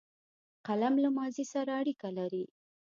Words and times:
قلم 0.67 0.93
له 1.03 1.09
ماضي 1.17 1.45
سره 1.53 1.71
اړیکه 1.81 2.09
لري 2.17 2.45